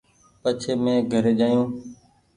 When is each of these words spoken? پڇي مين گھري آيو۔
پڇي 0.41 0.73
مين 0.83 0.99
گھري 1.11 1.33
آيو۔ 1.47 1.63